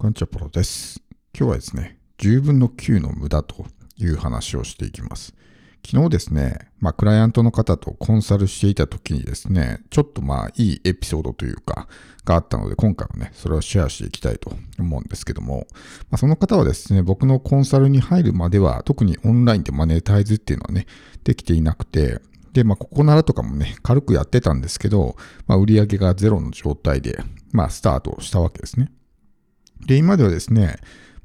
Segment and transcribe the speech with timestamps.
[0.00, 1.02] こんにちは、ポロです。
[1.38, 3.66] 今日はですね、10分の9の無駄と
[3.98, 5.34] いう話をしていきます。
[5.86, 11.86] 昨日ですね、まあ、クライアントの方とコンサルしていた時にですね、ちょっとまあ、いいエピソードというか、
[12.24, 15.66] があったので、今回はね、それをシェアしていきたいと思うんですけども、
[16.08, 20.86] まあ、その方はですね、僕のコンサルに入るまでは、特にオンラインでマネタイズっていうのはね、
[21.24, 22.22] できていなくて、
[22.54, 27.22] で、まあ、ここならとかもね、軽くやってたんですけど、まあ、売り上げがゼロの状態で、
[27.52, 28.90] まあ、スタートしたわけですね。
[29.86, 30.76] で、今ではですね、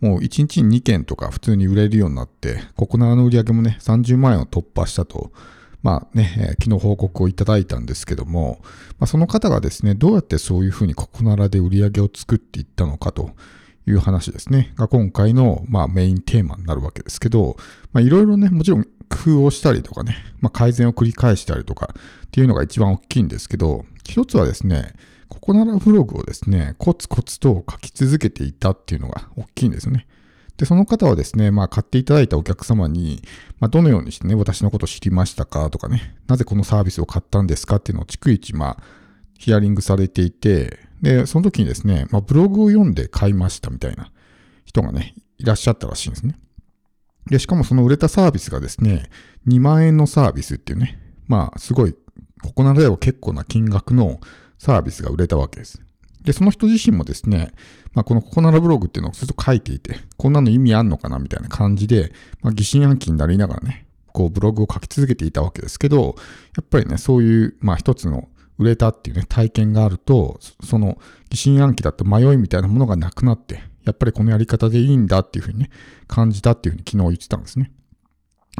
[0.00, 5.32] もう1日に2件とか普通に売れるようになって、ここならの売り上げもね、30万円を突破したと、
[5.82, 8.58] まあね、昨日報告をいただいたんですけども、
[8.98, 13.32] まあ、その方がですね、どうやってそういうふうにここならで売り上げを作っていったのかと
[13.86, 17.56] いう話ですね、が今回の、まあ、メインテーマになるわけですけど、
[17.92, 18.90] まあ、いろいろね、もちろん工
[19.40, 21.94] 夫をしたりとかね、まあ、改善を繰り返したりとか
[22.26, 24.92] っていうのが一番大きいんですけど、一つはですね、
[25.28, 30.06] ここならブログをですね、コツコツと書き続けていたっていうのが大きいんですよね。
[30.56, 33.22] で、その方はですね、まあ買っていただいたお客様に、
[33.58, 38.82] まあどのようにしてね、私のこと知りましたかとかね、なぜこのサービスを買ったんですかっていうのを逐一、まあ、
[39.38, 44.12] ヒアリングされていて、で、その時にですね、まあブログを読んで買いましたみたいな
[44.64, 46.38] 人がね、いらっしゃったらしいんですね。
[47.26, 49.08] で、しかもその売れたサービスがですね、
[49.48, 51.96] 2万円のサービスっていうね、まあすごい、
[52.44, 54.20] ここならでは結構な金額の
[54.58, 55.80] サービスが売れたわけです。
[56.22, 57.52] で、その人自身もですね、
[57.92, 66.14] まあ、このココナラブログっていうのをずっと書いていて、こんなの意味あんのかなみたいな感じで、まあ、疑心暗鬼になりながらね、こうブログを書き続けていたわけですけど、
[66.56, 68.28] やっぱりね、そういう、まあ一つの
[68.58, 70.98] 売れたっていうね、体験があると、その
[71.30, 75.70] 疑心暗鬼だった迷いみたいなものがなくなって、やっぱりこのやり方でいいんだっていうふうにね、
[76.06, 77.72] 感じたっていうふうに昨日言ってたんですね。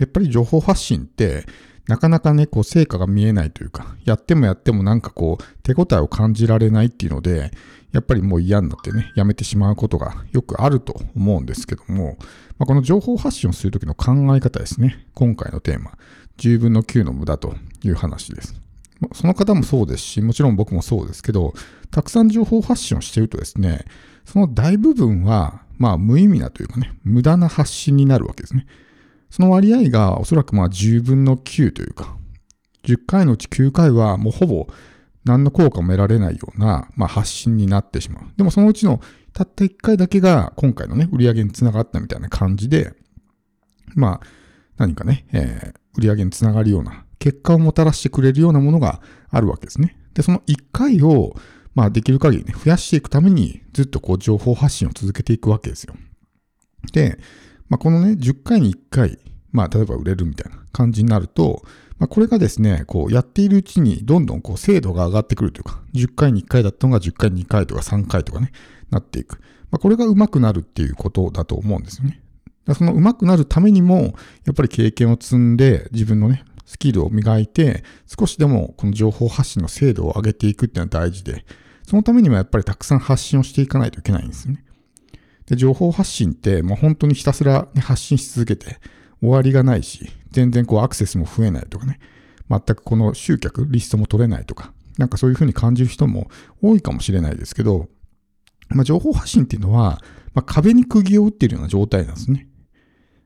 [0.00, 1.46] やっぱり情報発信って、
[1.88, 7.50] なかなかね、こう成果が見えないというか、やってもやってもなんかこう手応えを感じられないっていうので、
[7.92, 12.16] やっぱりもう嫌になってね、やめてしまうことがよくあると思うんですけども、
[12.58, 15.06] まあ、この情報発信をするときの考え方ですね。
[15.14, 15.92] 今回のテーマ、
[16.38, 18.54] 10分の9の無駄という話です。
[19.12, 21.54] その方もそうですし、もちろん僕もそうですけど、
[21.90, 23.84] たくさん情報発信をしているとですね、
[24.24, 28.66] その大部分は、まあ無意味なというかね、無駄な発信になるわけですね。
[29.32, 32.16] その割合がおそらくまあ10分の9というか、
[32.84, 34.68] 10回のうち9回はもうほぼ
[35.24, 38.24] 何の効果も得られないような、まあ、発信になってしまう。
[38.36, 39.00] でもそのうちの
[39.32, 42.92] たった1回だけが今回のね、売り上げにつながったみたいな感じで、
[43.94, 44.26] まあ、
[44.76, 49.00] 何かね、えー売り上げにつながるような、結果をもたらしてくれるようなものが
[49.30, 49.96] あるわけですね。
[50.14, 51.34] で、その1回を、
[51.74, 55.94] まあ、できる限りね、増やしていくために、ずっとこう、情報発信を続けていくわけですよ。
[56.92, 57.18] で、
[57.72, 59.18] まあ、このね、10回に1回、
[59.50, 61.62] まあ、例えば売れるみたいな感じになると、
[61.98, 68.52] まあ、これがですね、こう、やっているうちに、どんどんこう、精度が上がってくるというか、10回に1回だったのが10回に2回とか3回とかね、
[68.90, 69.40] なっていく。
[69.70, 72.20] まあ、これが上手くなるっていうことだと思うんですよね。
[72.74, 81.46] その上手くなるためにも、やっぱり経験を積んで、自分のね、スキルを磨いて、少しでもこの情報発信の精度を上げていくっていうのは大事で、
[81.88, 84.62] そのためにもやっぱりたくさん発信をしていかないといけないんですよね。
[85.46, 88.78] で、情報発信って、もう本当にひたすら、ね、発信し続けて
[89.20, 91.98] 終わりがないし、全然こうアクセスも増えないとかね、
[92.48, 96.30] 全くこの集客、リストも取れないとか、なんかそういうふうに感じる人も
[96.60, 97.88] 多いかもしれないですけど、
[98.68, 100.02] まあ、情報発信っていうのは、
[100.34, 102.48] まあ、壁に釘を打っているような状態なんですね。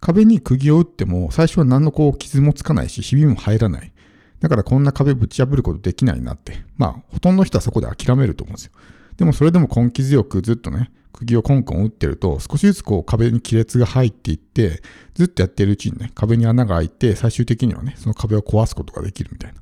[0.00, 3.92] 壁に釘を打っても、最初は何のこう傷もつかないし、ひびも入らない。
[4.40, 6.64] だからこんな壁ぶち破ることできないなって。
[6.76, 8.72] まあ、ほとんどの人はそこで諦めると思うんですよ。
[9.16, 14.82] でもそれでも根気強くずっとね、釘をコンコン打ってると、少しずつこう壁に亀裂が入っていって、
[15.14, 19.60] ずっとやってるうちにね、壁に穴が開いて、最終的にはね、その壁を壊すことができるみたいな。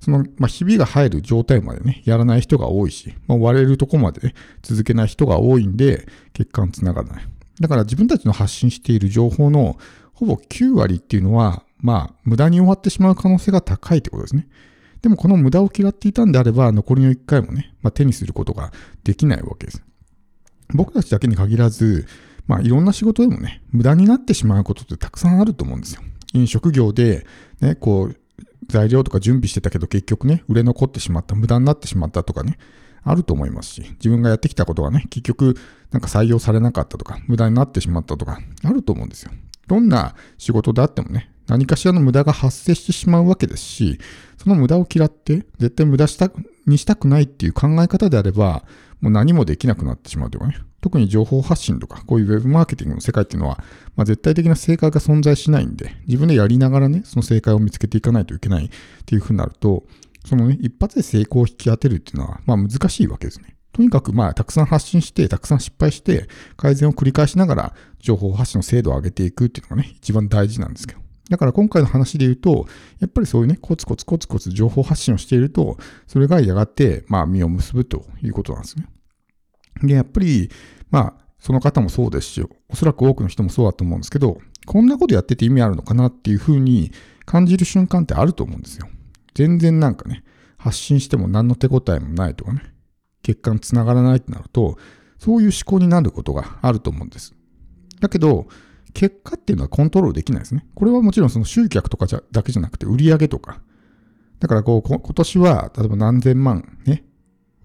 [0.00, 7.28] その、まあ、ひびが入る状態までね、やらない人が多いし、まあ、割れるとこまでね、続けない人が多いんで、結果につながらない。
[7.60, 9.78] だから自分たちの発信している情報の
[10.12, 14.48] ほぼ9割っていうのは、まあ、無駄に終わってしまう可能性が高いってことですね。
[15.02, 18.72] でもこの無駄を嫌っていたんであれば、残りの1回もね、まあ、手にすることが
[19.04, 19.82] できないわけです。
[20.72, 22.06] 僕たちだけに限らず、
[22.46, 26.02] まあ、いろんな仕事でもね、無駄になってしまうことってたくさんあると思うんですよ。
[26.34, 27.26] 飲食業で、
[27.60, 28.16] ね、こう、
[28.68, 32.58] 材料とか準備してたけど結局ね、売れ残ってしまった、無駄になってしまったとかね、
[33.02, 35.56] あると思いますし、自分がやってきたことがね、結局、
[35.90, 39.30] なんか採用されなかったとか、無駄になってしまったとか、あると思うんですよ。
[39.66, 43.98] どんな仕事であってもね、何かしらの無駄が発生してしまうわけですし、
[44.38, 46.30] その無駄を嫌って、絶対無駄した
[46.66, 48.64] にしたくないっていう考え方であれば、
[49.00, 53.62] もう何もできなくなってしまうというかね、特に情報発信とか、こういうウェブマーケティングの世界っていうのは、
[53.96, 58.68] まあ、絶対的な正解が存在しないんで、自分でやりながらね、その正解を見つけていかないといけないっ
[59.04, 59.84] ていうふうになると、
[60.26, 63.56] そのね、一発で成功を引き当てるっていうのは、まあ難しいわけですね。
[63.72, 71.03] とにかくまあ、たくさん発信して、たくさん失敗して、改善を繰り返しながら、情報発信の精度を上げていくっていうのがね、一番大事なんですけど。
[71.30, 72.66] だから今回の話で言うと、
[73.00, 78.86] やっぱりそういうね、コツコツコツコツ情報発信をしていると、それがやがて、まあ、実を結ぶということなんですね。
[79.82, 80.50] で、やっぱり、
[80.90, 86.90] まあ、その方もそうですし、おそらく多くの人もそうだと思うんですけど、こんなことやってて意味あるのかなっていうふうに
[87.26, 88.88] 感じる瞬間ってあると思うんですよ。
[89.34, 90.24] 全然なんかね、
[90.56, 92.62] 発信しても何の手応えもないとかね、
[93.22, 94.78] 結果につながらないってなると、
[95.18, 97.34] そういう思考になることがあると思うんです。
[98.00, 98.46] だけど、
[98.94, 100.66] 結果っていうのはコントロールできないですね。
[100.74, 103.60] これはもちろんその集客とかじゃだけじゃなくて売り上げとか。
[104.38, 107.04] だからこう、今年は例えば何千万ね、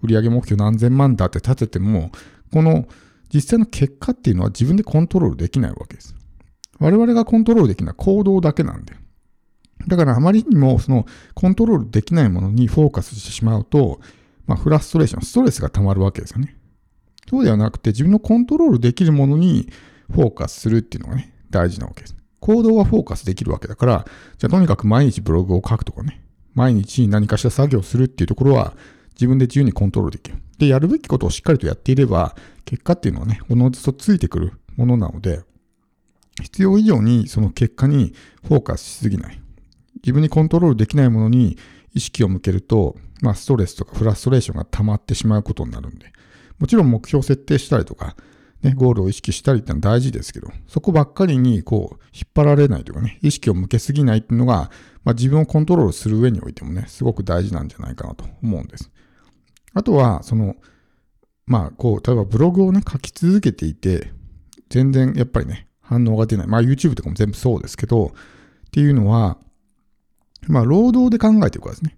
[0.02, 2.10] 売上目標何千万だって立てても、
[2.52, 2.86] この
[3.32, 6.14] 実際の結果っていうのは自分でコントロールできないわけです。
[6.80, 8.94] 我々がコントロールできるのは行動だけなんで。
[9.86, 14.00] だからあまりにもそのコントロールできないものにフォーカスしてしまうと、
[14.46, 16.56] まあ、フラストレーション、ストレスが溜まるわけですよね。
[17.28, 19.70] そうではなくて自分のコントロールできるものに
[20.12, 22.16] フォーカスするっていうのがね、大事なわけです。
[22.40, 24.06] 行動はフォーカスできるわけだから、
[24.38, 26.24] じゃあとにかく毎日ブログを書くとかね、
[26.54, 28.74] 毎日何かしら作業をするっていうところは
[29.14, 30.38] 自分で自由にコントロールできる。
[30.58, 32.34] で、やるべきことをしっかりとやっていれば、
[32.64, 35.42] 結果っていうのはね、おのずとついてくるものなので、
[36.42, 38.14] 必要以上にその結果に
[38.46, 39.40] フォーカスしすぎない。
[40.02, 41.58] 自分にコントロールできないものに
[41.94, 46.12] 意識を向けると、まあ、ストレスとかフラストレーションが溜まってしまうことになるんで、
[46.58, 48.16] もちろん目標設定したりとか、
[48.62, 54.70] ね、ゴールを意識したりってのは大事ですけど、そこばっかりにこう、引っ張られないというかね、意識を向けすぎないっていうのが、
[55.04, 58.90] まあ、自分をコントロールする上においてもね、すごく大事なんじゃないかなと思うんです。
[59.72, 60.56] あとは、その、
[61.46, 64.12] まあ、こう、例えばブログをね、書き続けていて、
[64.68, 66.46] 全然やっぱりね、反応が出ない。
[66.46, 69.38] まあ、YouTube とかも全部そうですけど、っていうのは、
[70.46, 71.96] まあ、労働で考えていくからですね。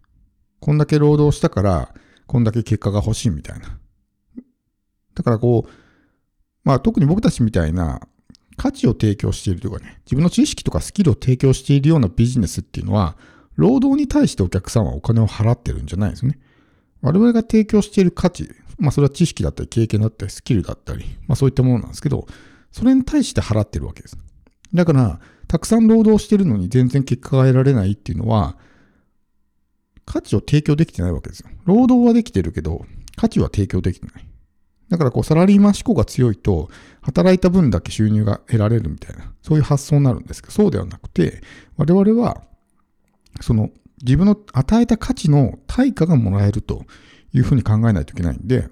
[0.61, 1.95] こんだけ労働したから、
[2.27, 3.79] こんだけ結果が欲しいみたいな。
[5.15, 5.82] だからこう、
[6.65, 8.01] まあ特に僕たちみたいな
[8.57, 13.17] 価値を提供しているというかね、自分の知識とかスキルを提供しているようなビジネスっていうのは、
[13.57, 16.39] 労働に対してお客さんはお金を払ってるんじゃないですね。
[17.01, 22.27] 我々が提供している価値、まあそれは知識だったり経験だったりスキルだったり、まあそういったものなんですけど、
[22.71, 24.17] それに対して払ってるわけです。
[24.73, 28.57] だから、たくさん労働してるのに全然結果が得られないっていうのは、
[30.07, 31.51] 価値を提供できてないわけですよ。
[31.65, 32.87] 労働はできてるけど、
[33.17, 34.27] 価値は提供できてない。
[34.93, 36.69] だからこうサラリーマン思考が強いと、
[37.01, 41.41] 働いた分だけ収入が得られるみたいな、そういう発想になるんですけど、そうではなくて、
[41.79, 42.43] 我々は、
[43.41, 43.71] その
[44.03, 46.85] 自分の与えた価値の対価がもらえると
[47.33, 48.69] いうふうに考えないといけないんで、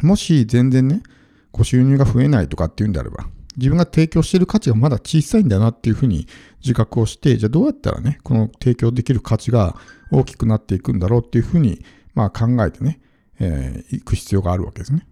[0.00, 1.02] もし全然ね、
[1.50, 3.26] こう収入が増えないとかっていうんであれば、
[3.56, 6.28] 自分が提供している価値がまだ小さいんだなっていうふうに
[6.60, 9.74] 自覚をして、じゃあどうやったらね、この提供できる価値が
[10.12, 13.00] 大きくなっていくんだろうっていうふうに、まあ考えてね、
[13.40, 15.06] えー、行く必要があるわけですね。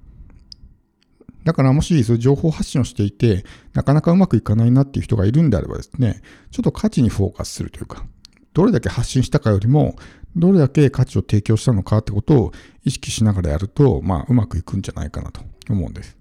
[1.44, 6.20] だからもしそういう情報発信をしていて、なかなかうまくいかないなっていう人がいるんであればですね、
[6.50, 8.04] ちょっと価値にフォーカスするというか、
[8.52, 9.96] どれだけ発信したかよりも、
[10.34, 12.52] どれだけ価値を提供したのかってことを
[12.84, 15.40] 意識しながらやると、まあ、うまくいくんじゃないかなと
[15.70, 16.18] 思うんです。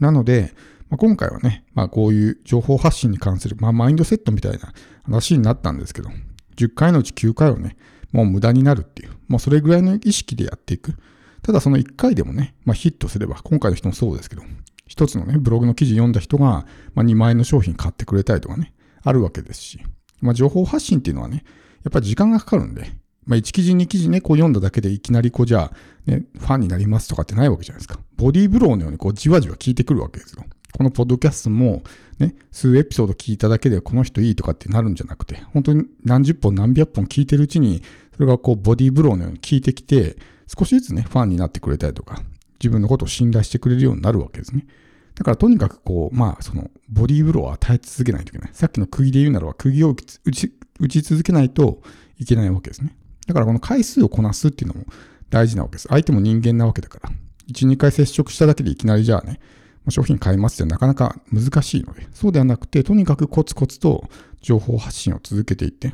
[0.00, 0.52] なので、
[0.90, 4.74] まあ、今回はね、まあ、こういう情報発信に関する、まあ、マインドセットみたいな
[5.04, 6.10] 話になったんですけど、
[6.56, 7.76] 10回のうち9回はね、
[8.12, 10.94] もう無駄になるっていう、もうそれぐらいの意識でやっていく。
[11.42, 14.42] ただその1回でもね、まあ、ヒットすれば、今回の人もそうですけど、
[14.86, 19.80] 一つのね、ブログの記事読んだ人が、まあ、2万円の商品買ってくれたりとかね、あるわけですし、
[20.20, 21.44] まあ、情報発信っていうのはね、
[21.84, 22.90] やっぱり時間がかかるんで、
[23.24, 28.00] まあ、1記事2記事ね、こう読んだだけでいきなりこうじゃあ、ね、ファンになりますとかってないわけじゃないですか。
[28.16, 30.44] ボディーブローのようにこうじわじわ効いてくるわけですよ。
[30.76, 31.82] このポッドキャストも、
[32.18, 37.82] ね、数エピソード聞いただけでこの人いいとかってなるんじゃなくて、本当に何十本何百本聞いてるうちに、
[38.14, 42.22] それがこうボディーブローのように効いてきて、少しずつね、ファンになってくれたりとか、
[42.60, 44.66] 自分のことを信頼してくれるようになるわけですね。
[45.14, 48.50] だからとにかくこう、まあそのボディーブローを与え続けないといけない。
[48.52, 51.82] さっきの釘で言うならば釘を打ち打ち続けないと
[52.18, 52.96] いけないわけですね。
[53.26, 54.86] だからこの回数をこなすっていうのも
[55.28, 55.88] 大事なわけです。
[55.88, 57.10] 相手も人間なわけだから。
[57.52, 59.40] 1、2回接触しただけでいきなりじゃあね、
[59.90, 64.04] 商品買いますってなかなか難しいので、そうではなくて、とにかくコツコツと
[64.40, 65.92] 情報発信を続けていって、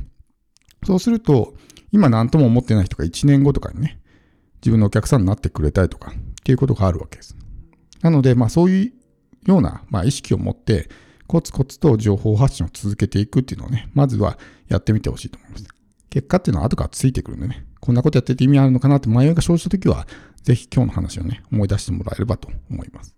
[0.84, 1.54] そうすると、
[1.92, 4.00] 今何とも思ってない人が1年後とかにね、
[4.60, 7.36] 自分のお客さんになってくれたりとか、っていうことがあるわけです。
[8.02, 8.92] なので、まあそういう
[9.50, 10.88] ような、まあ、意識を持って、
[11.26, 14.38] コツコツと情報発信を続けていくっていうのをね、まずは
[14.68, 15.66] やってみてほしいと思います。
[16.10, 20.06] 結果っていうのは後からついてくるんでね、こんなことやってて意味あるのかなって迷いが生じたときは、
[20.42, 23.15] ぜひ今日の話をね、思い出してもらえればと思います。